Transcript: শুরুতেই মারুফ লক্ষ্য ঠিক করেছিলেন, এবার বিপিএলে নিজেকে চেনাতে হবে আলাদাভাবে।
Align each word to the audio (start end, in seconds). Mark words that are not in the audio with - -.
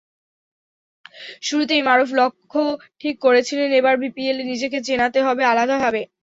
শুরুতেই 1.41 1.81
মারুফ 1.83 2.09
লক্ষ্য 2.19 2.61
ঠিক 3.01 3.15
করেছিলেন, 3.25 3.69
এবার 3.79 3.95
বিপিএলে 4.01 4.43
নিজেকে 4.51 4.77
চেনাতে 4.87 5.19
হবে 5.27 5.43
আলাদাভাবে। 5.51 6.01